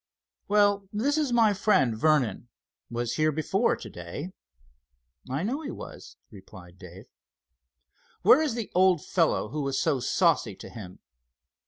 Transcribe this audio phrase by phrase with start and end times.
[0.47, 2.47] "Well, this is my friend, Vernon.
[2.89, 4.31] Was here before, to day."
[5.29, 7.05] "I know he was," replied Dave.
[8.23, 11.01] "Where is the old fellow who was so saucy to him?"